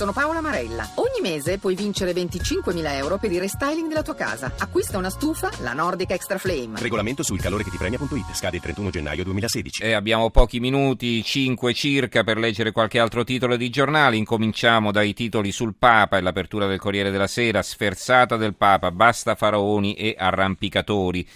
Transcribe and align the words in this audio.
sono 0.00 0.12
Paola 0.12 0.40
Marella. 0.40 0.88
Ogni 0.94 1.20
mese 1.20 1.58
puoi 1.58 1.74
vincere 1.74 2.12
25.000 2.12 2.94
euro 2.94 3.18
per 3.18 3.30
il 3.32 3.38
restyling 3.38 3.86
della 3.86 4.00
tua 4.00 4.14
casa. 4.14 4.50
Acquista 4.56 4.96
una 4.96 5.10
stufa, 5.10 5.50
la 5.60 5.74
Nordic 5.74 6.12
Extra 6.12 6.38
Flame. 6.38 6.80
Regolamento 6.80 7.22
sul 7.22 7.38
calore 7.38 7.64
che 7.64 7.70
ti 7.70 7.76
premia.it. 7.76 8.32
Scade 8.32 8.56
il 8.56 8.62
31 8.62 8.88
gennaio 8.88 9.24
2016. 9.24 9.82
E 9.82 9.92
abbiamo 9.92 10.30
pochi 10.30 10.58
minuti, 10.58 11.22
5 11.22 11.74
circa, 11.74 12.24
per 12.24 12.38
leggere 12.38 12.72
qualche 12.72 12.98
altro 12.98 13.24
titolo 13.24 13.58
di 13.58 13.68
giornali. 13.68 14.16
Incominciamo 14.16 14.90
dai 14.90 15.12
titoli 15.12 15.52
sul 15.52 15.74
Papa 15.78 16.16
e 16.16 16.22
l'apertura 16.22 16.66
del 16.66 16.78
Corriere 16.78 17.10
della 17.10 17.26
Sera. 17.26 17.60
Sferzata 17.60 18.38
del 18.38 18.54
Papa, 18.54 18.90
basta 18.92 19.34
faraoni 19.34 19.92
e 19.96 20.14
arrampicatori. 20.18 21.28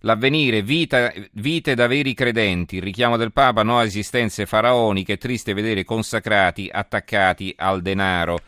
L'avvenire, 0.00 0.62
vita, 0.62 1.12
vite 1.32 1.74
da 1.74 1.86
veri 1.86 2.14
credenti, 2.14 2.76
il 2.76 2.82
richiamo 2.82 3.18
del 3.18 3.32
Papa, 3.32 3.62
no 3.62 3.78
a 3.78 3.84
esistenze 3.84 4.46
faraoniche, 4.46 5.18
triste 5.18 5.52
vedere 5.52 5.84
consacrati 5.84 6.70
attaccati 6.72 7.54
al 7.58 7.82
denaro. 7.82 8.38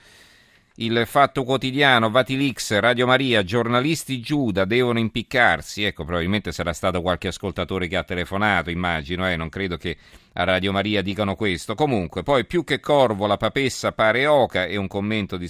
Il 0.77 1.03
Fatto 1.05 1.45
Quotidiano, 1.45 2.11
Vatilix, 2.11 2.79
Radio 2.79 3.07
Maria, 3.07 3.45
giornalisti 3.45 4.21
Giuda 4.21 4.65
devono 4.65 4.99
impiccarsi. 4.99 5.85
Ecco, 5.85 6.05
probabilmente 6.05 6.51
sarà 6.51 6.73
stato 6.73 7.03
qualche 7.03 7.29
ascoltatore 7.29 7.89
che 7.89 7.97
ha 7.99 8.05
telefonato, 8.05 8.71
immagino, 8.71 9.29
eh, 9.29 9.37
non 9.37 9.51
credo 9.51 9.77
che 9.77 9.99
a 10.33 10.45
Radio 10.45 10.73
Maria 10.73 11.03
dicano 11.03 11.35
questo. 11.35 11.75
Comunque, 11.75 12.23
poi 12.23 12.47
più 12.47 12.65
che 12.65 12.81
corvo, 12.81 13.27
la 13.27 13.37
papessa 13.37 13.93
pare 13.93 14.27
oca 14.27 14.65
e 14.65 14.77
un 14.77 14.87
commento 14.89 15.37
di 15.37 15.47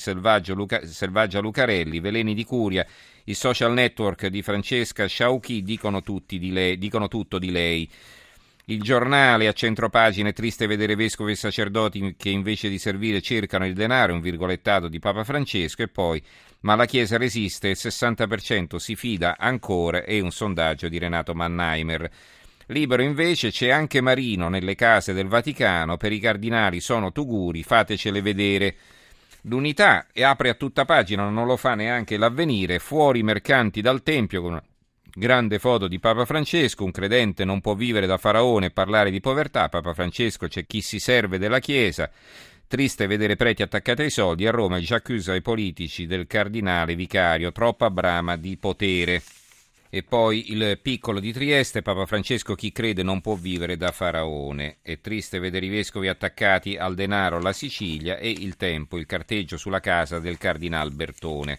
Luca, 0.55 0.85
Selvaggia 0.85 1.39
Lucarelli, 1.39 2.01
veleni 2.01 2.35
di 2.35 2.45
curia, 2.45 2.85
i 3.27 3.35
social 3.35 3.73
network 3.73 4.27
di 4.27 4.43
Francesca 4.43 5.07
Sciauchi 5.07 5.63
dicono, 5.63 6.03
dicono 6.27 7.07
tutto 7.07 7.39
di 7.39 7.53
lei. 7.53 7.89
Il 8.73 8.81
giornale 8.81 9.49
a 9.49 9.53
centropagina 9.53 10.31
è 10.31 10.33
triste 10.33 10.67
vedere 10.67 10.95
vescovi 10.95 11.33
e 11.33 11.37
sacerdoti 11.37 12.15
che 12.17 12.31
invece 12.31 12.71
di 12.71 12.79
servire 12.79 13.21
cercano 13.21 13.67
il 13.67 13.75
denaro, 13.75 14.15
un 14.15 14.23
virgolettato 14.23 14.89
di 14.89 14.99
Papa 14.99 15.25
Francesco 15.25 15.83
e 15.83 15.89
poi 15.89 16.23
ma 16.61 16.75
la 16.75 16.87
Chiesa 16.87 17.19
resiste, 17.19 17.69
il 17.69 17.77
60% 17.79 18.77
si 18.77 18.97
fida 18.97 19.37
ancora 19.39 20.05
e 20.05 20.21
un 20.21 20.31
sondaggio 20.31 20.89
di 20.89 20.97
Renato 20.97 21.35
Mannheimer. 21.35 22.11
Libero 22.69 23.03
invece 23.03 23.51
c'è 23.51 23.69
anche 23.69 24.01
Marino 24.01 24.49
nelle 24.49 24.75
case 24.75 25.13
del 25.13 25.27
Vaticano, 25.29 25.99
per 25.99 26.13
i 26.13 26.19
cardinali 26.19 26.81
sono 26.81 27.13
tuguri, 27.13 27.63
fatecele 27.63 28.23
vedere. 28.23 28.75
L'unità 29.43 30.07
e 30.15 30.23
apre 30.23 30.49
a 30.49 30.55
tutta 30.55 30.87
pagina, 30.87 31.29
non 31.29 31.47
lo 31.47 31.59
fa 31.59 31.75
neanche 31.75 32.17
l'avvenire, 32.17 32.79
fuori 32.79 33.23
mercanti 33.23 33.83
dal 33.83 34.03
Tempio 34.03 34.41
con 34.41 34.63
grande 35.15 35.59
foto 35.59 35.89
di 35.89 35.99
Papa 35.99 36.25
Francesco, 36.25 36.85
un 36.85 36.91
credente 36.91 37.45
non 37.45 37.61
può 37.61 37.75
vivere 37.75 38.07
da 38.07 38.17
faraone 38.17 38.67
e 38.67 38.71
parlare 38.71 39.11
di 39.11 39.21
povertà, 39.21 39.69
Papa 39.69 39.93
Francesco 39.95 40.49
c'è 40.49 40.67
chi 40.67 40.81
si 40.81 40.99
serve 40.99 41.39
della 41.39 41.59
Chiesa, 41.59 42.11
triste 42.67 43.07
vedere 43.07 43.37
preti 43.37 43.63
attaccati 43.63 44.03
ai 44.03 44.11
soldi, 44.11 44.47
a 44.47 44.51
Roma 44.51 44.81
ci 44.81 44.95
accusa 44.95 45.35
i 45.35 45.43
politici 45.43 46.07
del 46.07 46.27
cardinale 46.27 46.95
vicario, 46.95 47.53
troppa 47.53 47.91
brama 47.91 48.37
di 48.37 48.57
potere. 48.57 49.23
E 49.95 50.03
poi 50.03 50.53
il 50.53 50.79
piccolo 50.81 51.21
di 51.21 51.35
Trieste, 51.35 51.83
Papa 51.83 52.07
Francesco 52.07 52.55
chi 52.55 52.73
crede 52.73 53.03
non 53.03 53.21
può 53.21 53.35
vivere 53.35 53.77
da 53.77 53.93
faraone. 53.93 54.79
È 54.81 54.99
triste 55.03 55.39
vedere 55.39 55.67
i 55.67 55.69
vescovi 55.69 56.09
attaccati 56.09 56.79
al 56.79 56.95
denaro 56.95 57.37
alla 57.37 57.53
Sicilia 57.53 58.17
e 58.17 58.31
il 58.31 58.57
tempo, 58.57 58.97
il 58.97 59.05
carteggio 59.05 59.59
sulla 59.59 59.81
casa 59.81 60.19
del 60.19 60.39
cardinal 60.39 60.93
Bertone. 60.93 61.59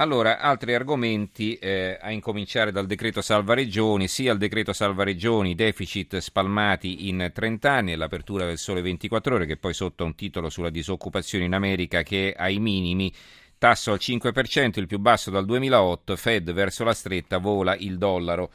Allora, 0.00 0.38
altri 0.38 0.72
argomenti, 0.74 1.56
eh, 1.56 1.98
a 2.00 2.10
incominciare 2.10 2.72
dal 2.72 2.86
decreto 2.86 3.20
salva 3.20 3.52
regioni, 3.52 4.08
sia 4.08 4.32
il 4.32 4.38
decreto 4.38 4.72
salva 4.72 5.04
regioni, 5.04 5.54
deficit 5.54 6.16
spalmati 6.16 7.10
in 7.10 7.30
30 7.34 7.70
anni 7.70 7.94
l'apertura 7.94 8.46
del 8.46 8.56
sole 8.56 8.80
24 8.80 9.34
ore, 9.34 9.44
che 9.44 9.58
poi 9.58 9.74
sotto 9.74 10.06
un 10.06 10.14
titolo 10.14 10.48
sulla 10.48 10.70
disoccupazione 10.70 11.44
in 11.44 11.52
America 11.52 12.02
che 12.02 12.32
è 12.32 12.42
ai 12.42 12.58
minimi, 12.58 13.12
Tasso 13.58 13.92
al 13.92 13.98
5%, 14.00 14.78
il 14.80 14.86
più 14.86 14.98
basso 14.98 15.30
dal 15.30 15.44
2008, 15.44 16.16
Fed 16.16 16.50
verso 16.50 16.82
la 16.82 16.94
stretta, 16.94 17.36
vola 17.36 17.76
il 17.76 17.98
dollaro. 17.98 18.52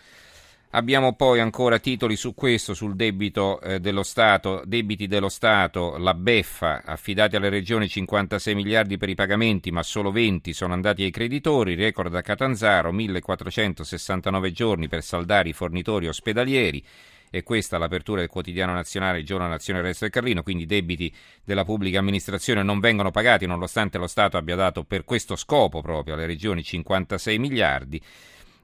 Abbiamo 0.76 1.14
poi 1.14 1.40
ancora 1.40 1.80
titoli 1.80 2.18
su 2.18 2.34
questo, 2.34 2.74
sul 2.74 2.98
debito 2.98 3.62
eh, 3.62 3.80
dello 3.80 4.04
Stato, 4.04 4.62
debiti 4.66 5.08
dello 5.08 5.30
Stato, 5.30 5.96
la 5.98 6.14
beffa, 6.14 6.82
affidati 6.84 7.38
alle 7.38 7.48
regioni 7.48 7.88
56 7.88 8.54
miliardi 8.54 8.98
per 8.98 9.08
i 9.08 9.16
pagamenti, 9.16 9.72
ma 9.72 9.84
solo 9.84 10.12
20 10.12 10.52
sono 10.52 10.74
andati 10.74 11.04
ai 11.04 11.12
creditori, 11.12 11.76
record 11.76 12.12
da 12.12 12.20
Catanzaro, 12.20 12.92
1469 12.92 14.52
giorni 14.52 14.90
per 14.90 15.02
saldare 15.02 15.48
i 15.48 15.54
fornitori 15.54 16.10
ospedalieri, 16.10 16.84
e 17.30 17.44
questa 17.44 17.78
l'apertura 17.78 18.20
del 18.20 18.30
quotidiano 18.30 18.74
nazionale 18.74 19.24
giorno 19.24 19.48
Nazione 19.48 19.80
Resto 19.80 20.04
del 20.04 20.14
Carlino, 20.14 20.44
quindi 20.44 20.64
i 20.64 20.68
debiti 20.68 21.10
della 21.46 21.64
pubblica 21.64 22.00
amministrazione 22.00 22.64
non 22.64 22.82
vengono 22.82 23.12
pagati 23.12 23.46
nonostante 23.46 23.98
lo 23.98 24.08
Stato 24.08 24.36
abbia 24.36 24.58
dato 24.58 24.84
per 24.84 25.06
questo 25.06 25.38
scopo 25.38 25.82
proprio 25.82 26.16
alle 26.16 26.26
regioni 26.26 26.64
56 26.64 27.40
miliardi 27.40 28.02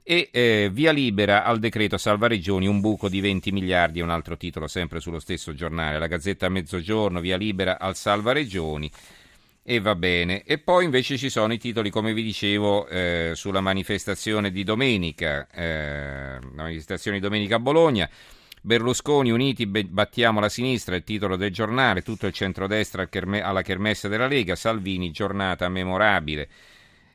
e 0.04 0.28
eh, 0.32 0.68
via 0.72 0.90
libera 0.90 1.44
al 1.44 1.58
decreto 1.58 1.96
salva 1.96 2.26
regioni 2.26 2.66
un 2.66 2.80
buco 2.80 3.08
di 3.08 3.20
20 3.20 3.52
miliardi 3.52 4.00
un 4.00 4.10
altro 4.10 4.36
titolo 4.36 4.66
sempre 4.66 5.00
sullo 5.00 5.20
stesso 5.20 5.54
giornale. 5.54 5.98
La 5.98 6.06
Gazzetta 6.06 6.46
a 6.46 6.48
Mezzogiorno 6.48 7.20
via 7.20 7.36
libera 7.36 7.78
al 7.78 7.96
salva 7.96 8.32
regioni. 8.32 8.90
E 9.64 9.78
va 9.78 9.94
bene. 9.94 10.42
E 10.42 10.58
poi 10.58 10.84
invece 10.84 11.16
ci 11.16 11.30
sono 11.30 11.52
i 11.52 11.58
titoli 11.58 11.88
come 11.88 12.12
vi 12.12 12.22
dicevo 12.24 12.88
eh, 12.88 13.32
sulla 13.34 13.60
manifestazione 13.60 14.50
di 14.50 14.64
domenica 14.64 15.46
eh, 15.52 16.38
la 16.40 16.62
manifestazione 16.62 17.18
di 17.18 17.22
domenica 17.22 17.56
a 17.56 17.60
Bologna. 17.60 18.10
Berlusconi 18.64 19.30
uniti 19.30 19.66
battiamo 19.66 20.38
la 20.38 20.48
sinistra, 20.48 20.94
il 20.94 21.04
titolo 21.04 21.36
del 21.36 21.52
giornale, 21.52 22.02
tutto 22.02 22.26
il 22.26 22.32
centrodestra 22.32 23.08
alla 23.10 23.62
kermesse 23.62 24.08
della 24.08 24.28
Lega, 24.28 24.54
Salvini 24.54 25.10
giornata 25.10 25.68
memorabile. 25.68 26.48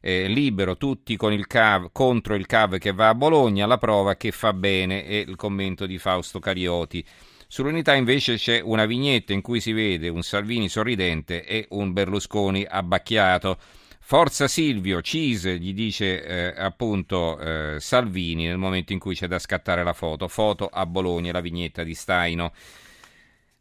Eh, 0.07 0.29
libero 0.29 0.77
tutti 0.77 1.17
con 1.17 1.33
il 1.33 1.47
CAV, 1.47 1.89
contro 1.91 2.33
il 2.35 2.45
CAV 2.45 2.77
che 2.77 2.93
va 2.93 3.09
a 3.09 3.13
Bologna, 3.13 3.65
la 3.65 3.77
prova 3.77 4.15
che 4.15 4.31
fa 4.31 4.53
bene 4.53 5.05
e 5.05 5.17
il 5.17 5.35
commento 5.35 5.85
di 5.85 5.97
Fausto 5.97 6.39
Carioti. 6.39 7.05
Sull'unità 7.45 7.93
invece 7.93 8.37
c'è 8.37 8.61
una 8.61 8.85
vignetta 8.85 9.33
in 9.33 9.41
cui 9.41 9.59
si 9.59 9.73
vede 9.73 10.07
un 10.07 10.21
Salvini 10.23 10.69
sorridente 10.69 11.43
e 11.43 11.65
un 11.71 11.91
Berlusconi 11.91 12.65
abbacchiato. 12.65 13.57
Forza 13.99 14.47
Silvio, 14.47 15.01
Cise, 15.01 15.59
gli 15.59 15.73
dice 15.73 16.23
eh, 16.23 16.53
appunto 16.55 17.37
eh, 17.37 17.75
Salvini 17.81 18.45
nel 18.45 18.57
momento 18.57 18.93
in 18.93 18.99
cui 18.99 19.13
c'è 19.13 19.27
da 19.27 19.39
scattare 19.39 19.83
la 19.83 19.91
foto. 19.91 20.29
Foto 20.29 20.69
a 20.71 20.85
Bologna, 20.85 21.33
la 21.33 21.41
vignetta 21.41 21.83
di 21.83 21.93
Staino. 21.93 22.53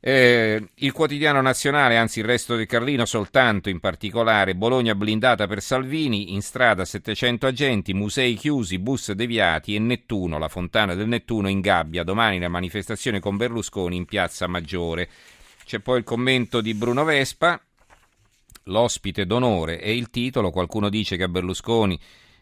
Eh, 0.09 0.69
il 0.73 0.93
quotidiano 0.93 1.41
nazionale, 1.41 1.97
anzi 1.97 2.21
il 2.21 2.27
resto 2.27 2.55
del 2.55 2.67
Carlino, 2.67 3.05
soltanto 3.05 3.71
in 3.71 3.81
particolare 3.81 4.55
Bologna 4.55 4.95
blindata 4.95 5.49
per 5.49 5.61
Salvini, 5.61 6.33
in 6.33 6.43
strada 6.43 6.85
700 6.85 7.49
agenti, 7.49 7.93
musei 7.93 8.35
chiusi, 8.35 8.79
bus 8.79 9.11
deviati 9.11 9.75
e 9.75 9.81
Nettuno, 9.81 10.39
la 10.39 10.47
fontana 10.47 10.95
del 10.95 11.09
Nettuno 11.09 11.49
in 11.49 11.59
gabbia. 11.59 12.05
Domani 12.05 12.39
la 12.39 12.47
manifestazione 12.47 13.19
con 13.19 13.37
Berlusconi 13.37 13.97
in 13.97 14.05
piazza 14.05 14.47
Maggiore. 14.47 15.09
C'è 15.65 15.81
poi 15.81 15.99
il 15.99 16.05
commento 16.05 16.61
di 16.61 16.75
Bruno 16.75 17.03
Vespa 17.03 17.61
l'ospite 18.67 19.27
d'onore 19.27 19.81
e 19.81 19.97
il 19.97 20.11
titolo. 20.11 20.53
Qualcuno 20.53 20.89
dice 20.89 21.17
che 21.17 21.25
a 21.25 21.29
Berlusconi 21.29 21.99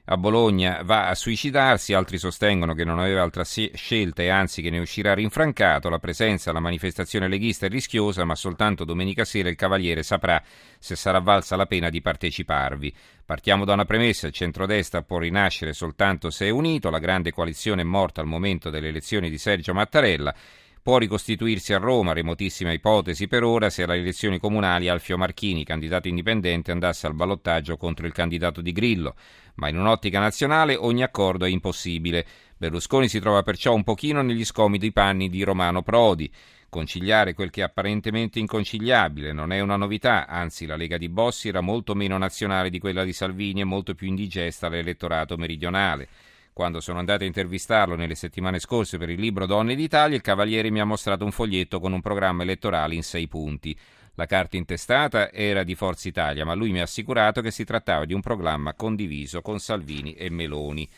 a 0.07 0.19
Bologna 0.19 0.83
va 0.85 1.09
a 1.09 1.15
suicidarsi, 1.15 1.95
altri 1.95 2.19
sostengono 2.19 2.75
che 2.75 2.85
non 2.85 2.99
aveva 2.99 3.23
altra 3.23 3.43
scelta 3.45 4.23
e 4.23 4.29
anzi 4.29 4.61
che 4.61 4.69
ne 4.69 4.79
uscirà 4.79 5.15
rinfrancato. 5.15 5.89
La 5.89 5.99
presenza 5.99 6.51
alla 6.51 6.61
manifestazione 6.61 7.27
leghista 7.27 7.65
è 7.65 7.71
rischiosa, 7.71 8.25
ma 8.25 8.35
soltanto 8.35 8.85
domenica 8.85 9.25
sera 9.25 9.49
il 9.49 9.57
Cavaliere 9.57 10.03
saprà 10.03 10.43
se 10.79 10.95
sarà 10.95 11.21
valsa 11.21 11.57
la 11.57 11.65
pena 11.65 11.89
di 11.89 12.03
parteciparvi. 12.03 12.95
Partiamo 13.25 13.65
da 13.65 13.73
una 13.73 13.87
premessa: 13.87 14.27
il 14.27 14.35
centrodestra 14.35 15.01
può 15.01 15.19
rinascere 15.19 15.73
soltanto 15.73 16.29
se 16.29 16.47
è 16.47 16.51
unito. 16.51 16.91
La 16.91 16.99
grande 16.99 17.33
coalizione 17.33 17.81
è 17.81 17.85
morta 17.85 18.21
al 18.21 18.27
momento 18.27 18.69
delle 18.69 18.89
elezioni 18.89 19.31
di 19.31 19.39
Sergio 19.39 19.73
Mattarella 19.73 20.35
può 20.85 20.99
ricostituirsi 20.99 21.73
a 21.73 21.79
Roma, 21.79 22.13
remotissima 22.13 22.71
ipotesi 22.71 23.27
per 23.27 23.43
ora, 23.43 23.71
se 23.71 23.85
alle 23.85 23.97
elezioni 23.97 24.39
comunali 24.39 24.91
Alfio 24.91 25.17
Marchini, 25.17 25.65
candidato 25.65 26.09
indipendente, 26.09 26.73
andasse 26.73 27.07
al 27.07 27.15
ballottaggio 27.15 27.79
contro 27.79 28.05
il 28.07 28.13
candidato 28.13 28.61
di 28.61 28.71
Grillo. 28.71 29.15
Ma 29.55 29.71
in 29.71 29.79
un'ottica 29.79 30.21
nazionale 30.21 30.77
ogni 30.77 31.03
accordo 31.03 31.47
è 31.47 31.49
impossibile. 31.49 32.27
Berlusconi 32.59 33.09
si 33.09 33.19
trova 33.19 33.43
perciò 33.43 33.73
un 33.73 33.83
pochino 33.83 34.21
negli 34.21 34.45
scomodi 34.45 34.93
panni 34.93 35.31
di 35.31 35.43
Romano 35.43 35.81
Prodi. 35.81 36.31
Conciliare 36.69 37.33
quel 37.33 37.49
che 37.49 37.63
è 37.63 37.65
apparentemente 37.65 38.39
inconciliabile 38.39 39.33
non 39.33 39.53
è 39.53 39.61
una 39.61 39.77
novità, 39.77 40.27
anzi 40.27 40.67
la 40.67 40.77
Lega 40.77 40.99
di 40.99 41.09
Bossi 41.09 41.49
era 41.49 41.63
molto 41.63 41.95
meno 41.95 42.19
nazionale 42.19 42.69
di 42.69 42.79
quella 42.79 43.05
di 43.05 43.15
Salvini 43.15 43.63
e 43.63 43.65
molto 43.65 43.95
più 43.95 44.07
indigesta 44.07 44.67
all'elettorato 44.67 45.39
meridionale. 45.39 46.09
Quando 46.55 46.81
sono 46.81 47.01
andato 47.01 47.25
a 47.25 47.27
intervistarlo 47.27 47.97
nelle 47.97 48.15
settimane 48.15 48.61
scorse 48.61 48.97
per 48.97 49.11
il 49.11 49.19
libro 49.19 49.45
Donne 49.45 49.75
d'Italia, 49.75 50.15
il 50.15 50.23
Cavaliere 50.23 50.71
mi 50.71 50.79
ha 50.79 50.85
mostrato 50.85 51.25
un 51.25 51.33
foglietto 51.33 51.81
con 51.81 51.93
un 51.93 52.01
programma 52.01 52.45
elettorale 52.45 52.95
in 52.95 53.03
sei 53.03 53.27
punti. 53.27 53.77
La 54.15 54.27
carta 54.27 54.57
intestata 54.57 55.33
era 55.33 55.65
di 55.65 55.75
Forza 55.75 56.07
Italia, 56.07 56.45
ma 56.45 56.55
lui 56.55 56.71
mi 56.71 56.79
ha 56.79 56.85
assicurato 56.85 57.41
che 57.41 57.51
si 57.51 57.65
trattava 57.65 58.05
di 58.05 58.15
un 58.15 58.21
programma 58.21 58.73
condiviso 58.75 59.43
con 59.43 59.59
Salvini 59.59 60.15
e 60.15 60.31
Meloni. 60.31 60.89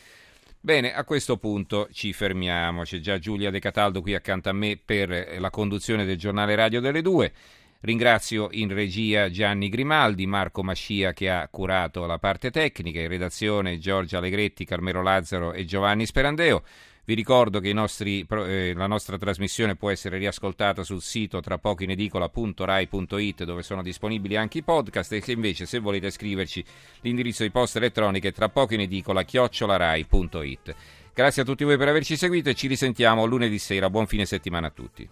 Bene, 0.61 0.93
a 0.93 1.05
questo 1.05 1.39
punto 1.39 1.89
ci 1.91 2.13
fermiamo. 2.13 2.83
C'è 2.83 2.99
già 2.99 3.19
Giulia 3.19 3.51
De 3.51 3.59
Cataldo 3.59 4.03
qui 4.03 4.15
accanto 4.15 4.51
a 4.51 4.53
me 4.53 4.77
per 4.77 5.39
la 5.39 5.49
conduzione 5.49 6.05
del 6.05 6.19
giornale 6.19 6.55
radio 6.55 6.83
delle 6.83 7.01
due. 7.01 7.33
Ringrazio 7.81 8.49
in 8.53 8.73
regia 8.73 9.31
Gianni 9.31 9.69
Grimaldi, 9.69 10.27
Marco 10.27 10.63
Mascia 10.63 11.13
che 11.13 11.31
ha 11.31 11.47
curato 11.49 12.07
la 12.07 12.19
parte 12.19 12.51
tecnica, 12.51 13.01
in 13.01 13.09
redazione 13.09 13.79
Giorgia 13.79 14.19
Allegretti, 14.19 14.65
Carmelo 14.65 15.03
Lazzaro 15.03 15.53
e 15.53 15.65
Giovanni 15.65 16.07
Sperandeo. 16.07 16.63
Vi 17.07 17.15
ricordo 17.15 17.61
che 17.61 17.73
nostri, 17.73 18.27
eh, 18.29 18.73
la 18.75 18.89
nostra 18.89 19.17
trasmissione 19.17 19.77
può 19.77 19.91
essere 19.91 20.19
riascoltata 20.19 20.83
sul 20.83 21.01
sito 21.01 21.41
tra 21.41 21.57
poco 21.57 21.85
in 21.85 21.91
edicola.rai.it 21.91 23.45
dove 23.45 23.63
sono 23.63 23.83
disponibili 23.83 24.37
anche 24.37 24.59
i 24.59 24.63
podcast 24.65 25.13
e 25.13 25.21
che 25.21 25.31
invece 25.31 25.67
se 25.67 25.79
volete 25.79 26.11
scriverci 26.11 26.65
l'indirizzo 27.03 27.45
di 27.45 27.53
posta 27.53 27.79
elettronica 27.79 28.27
è 28.27 28.33
tra 28.33 28.49
poco 28.49 28.75
in 28.75 28.81
edicola 28.81 29.23
chiocciolarai.it. 29.23 30.75
Grazie 31.15 31.43
a 31.43 31.45
tutti 31.45 31.63
voi 31.63 31.77
per 31.77 31.87
averci 31.87 32.17
seguito 32.17 32.49
e 32.49 32.55
ci 32.55 32.67
risentiamo 32.67 33.25
lunedì 33.25 33.61
sera. 33.61 33.89
Buon 33.89 34.09
fine 34.09 34.27
settimana 34.27 34.67
a 34.67 34.71
tutti. 34.71 35.09